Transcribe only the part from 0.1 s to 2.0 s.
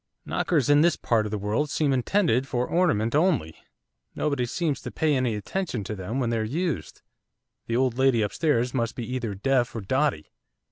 'Knockers in this part of the world seem